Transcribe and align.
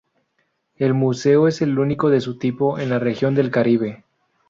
El 0.77 0.95
museo 0.95 1.47
es 1.47 1.61
el 1.61 1.77
único 1.77 2.09
de 2.09 2.21
su 2.21 2.39
tipo 2.39 2.79
en 2.79 2.89
la 2.89 2.97
región 2.97 3.35
del 3.35 3.51
Caribe. 3.51 4.03